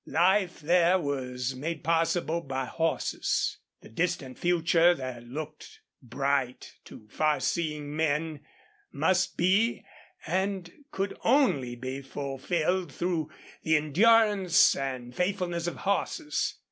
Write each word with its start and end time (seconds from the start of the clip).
Life 0.07 0.61
there 0.61 0.97
was 0.97 1.53
made 1.55 1.83
possible 1.83 2.41
by 2.41 2.65
horses. 2.65 3.59
The 3.81 3.89
distant 3.89 4.39
future, 4.39 4.95
that 4.95 5.25
looked 5.27 5.79
bright 6.01 6.73
to 6.85 7.07
far 7.11 7.39
seeing 7.39 7.95
men, 7.95 8.39
must 8.91 9.37
be 9.37 9.85
and 10.25 10.73
could 10.89 11.15
only 11.23 11.75
be 11.75 12.01
fulfilled 12.01 12.91
through 12.91 13.29
the 13.61 13.77
endurance 13.77 14.75
and 14.75 15.15
faithfulness 15.15 15.67
of 15.67 15.75
horses. 15.75 16.55